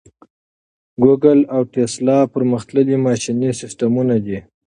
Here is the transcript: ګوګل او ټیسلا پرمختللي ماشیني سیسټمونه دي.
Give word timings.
ګوګل 1.03 1.39
او 1.55 1.61
ټیسلا 1.73 2.17
پرمختللي 2.33 2.97
ماشیني 3.05 3.51
سیسټمونه 3.61 4.15
دي. 4.25 4.37